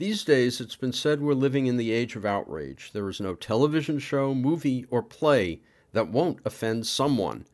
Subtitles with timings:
[0.00, 2.92] These days, it's been said we're living in the age of outrage.
[2.94, 5.60] There is no television show, movie, or play
[5.92, 7.44] that won't offend someone.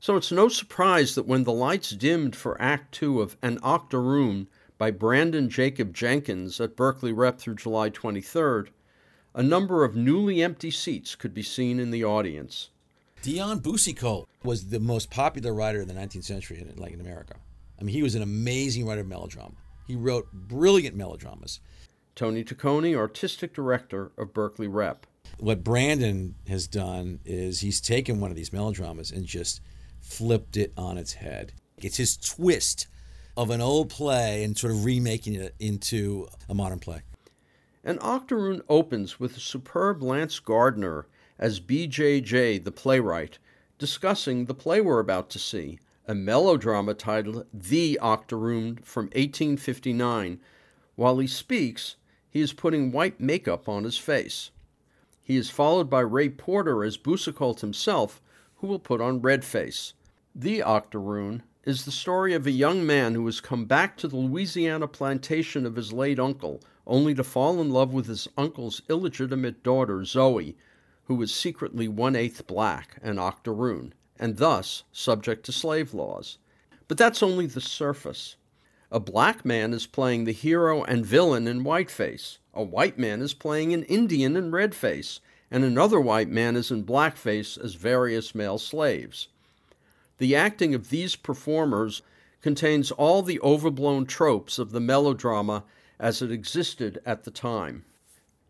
[0.00, 4.48] So it's no surprise that when the lights dimmed for Act Two of An Octoroon
[4.78, 8.70] by Branden Jacob Jenkins at Berkeley Rep through July 23rd,
[9.32, 12.70] a number of newly empty seats could be seen in the audience.
[13.22, 17.36] Dion Boucicault was the most popular writer in the 19th century, in, like in America.
[17.80, 19.54] I mean, he was an amazing writer of melodrama.
[19.86, 21.60] He wrote brilliant melodramas.
[22.14, 25.06] Tony Taccone, artistic director of Berkeley Rep.
[25.38, 29.60] What Brandon has done is he's taken one of these melodramas and just
[30.00, 31.52] flipped it on its head.
[31.78, 32.86] It's his twist
[33.36, 37.00] of an old play and sort of remaking it into a modern play.
[37.82, 41.06] An Octoroon opens with a superb Lance Gardner
[41.38, 43.38] as BJJ, the playwright,
[43.78, 50.38] discussing the play we're about to see, a melodrama titled The Octoroon from 1859.
[50.94, 51.96] While he speaks,
[52.32, 54.50] he is putting white makeup on his face.
[55.22, 58.22] He is followed by Ray Porter as Boucicault himself,
[58.56, 59.92] who will put on red face.
[60.34, 64.16] The Octoroon is the story of a young man who has come back to the
[64.16, 69.62] Louisiana plantation of his late uncle, only to fall in love with his uncle's illegitimate
[69.62, 70.56] daughter, Zoe,
[71.04, 76.38] who is secretly one eighth black, an octoroon, and thus subject to slave laws.
[76.88, 78.36] But that's only the surface.
[78.94, 82.36] A black man is playing the hero and villain in whiteface.
[82.52, 86.84] A white man is playing an Indian in redface, and another white man is in
[86.84, 89.28] blackface as various male slaves.
[90.18, 92.02] The acting of these performers
[92.42, 95.64] contains all the overblown tropes of the melodrama
[95.98, 97.86] as it existed at the time.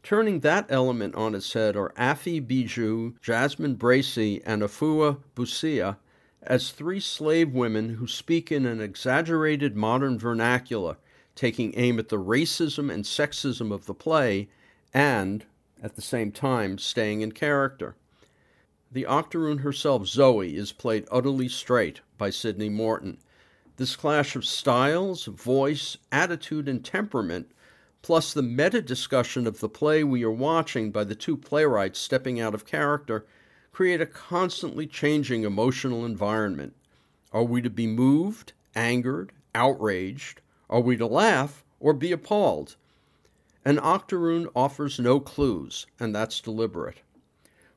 [0.02, 5.98] Turning that element on its head are Afi Bijou, Jasmine Bracey, and Afua Busia
[6.42, 10.96] as three slave women who speak in an exaggerated modern vernacular,
[11.34, 14.48] taking aim at the racism and sexism of the play
[14.92, 15.44] and,
[15.82, 17.94] at the same time, staying in character.
[18.90, 23.18] The octoroon herself, Zoe, is played utterly straight by Sydney Morton.
[23.76, 27.50] This clash of styles, voice, attitude, and temperament,
[28.02, 32.38] plus the meta discussion of the play we are watching by the two playwrights stepping
[32.38, 33.24] out of character,
[33.72, 36.76] create a constantly changing emotional environment.
[37.32, 40.42] Are we to be moved, angered, outraged?
[40.68, 42.76] Are we to laugh or be appalled?
[43.64, 47.00] An octoroon offers no clues, and that's deliberate.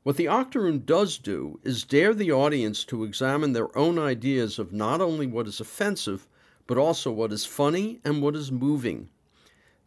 [0.03, 4.71] What the Octoroon does do is dare the audience to examine their own ideas of
[4.71, 6.27] not only what is offensive,
[6.67, 9.09] but also what is funny and what is moving.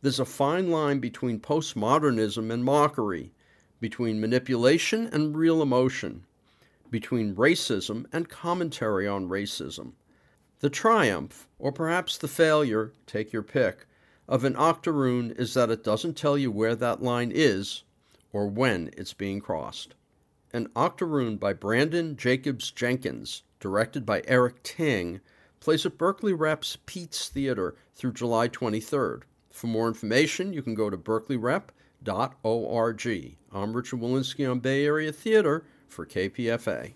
[0.02, 3.32] There's a fine line between postmodernism and mockery,
[3.80, 6.24] between manipulation and real emotion,
[6.90, 9.92] between racism and commentary on racism.
[10.60, 13.86] The triumph, or perhaps the failure, take your pick,
[14.28, 17.84] of an octoroon is that it doesn't tell you where that line is
[18.32, 19.94] or when it's being crossed.
[20.52, 25.20] An Octoroon by Branden Jacobs Jenkins, directed by Eric Ting,
[25.60, 29.22] plays at Berkeley Rep's Peet's Theater through July 23rd.
[29.50, 30.96] For more information, you can go to
[32.02, 33.36] berkeleyrep.org.
[33.52, 36.94] I'm Richard Wolinsky on Bay Area Theater for KPFA.